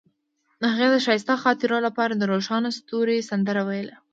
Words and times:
هغې 0.71 0.87
د 0.89 0.95
ښایسته 1.05 1.35
خاطرو 1.43 1.77
لپاره 1.87 2.13
د 2.15 2.23
روښانه 2.33 2.69
ستوري 2.77 3.17
سندره 3.29 3.61
ویله. 3.69 3.95